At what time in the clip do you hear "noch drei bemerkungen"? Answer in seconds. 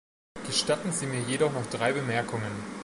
1.53-2.51